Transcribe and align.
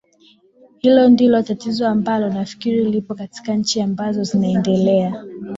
hilo 0.79 1.09
ndio 1.09 1.41
tatizo 1.43 1.87
ambalo 1.87 2.29
nafikiri 2.29 2.85
lipo 2.85 3.15
katika 3.15 3.53
nchi 3.53 3.81
ambazo 3.81 4.23
zinaendelea 4.23 5.25